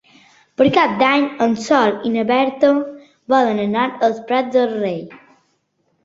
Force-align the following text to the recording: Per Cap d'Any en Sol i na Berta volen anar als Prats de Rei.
Per 0.59 0.65
Cap 0.75 0.93
d'Any 0.99 1.25
en 1.45 1.51
Sol 1.65 1.91
i 2.09 2.11
na 2.15 2.23
Berta 2.31 2.71
volen 3.33 3.61
anar 3.65 3.83
als 4.07 4.23
Prats 4.31 4.51
de 4.57 4.63
Rei. 4.73 4.97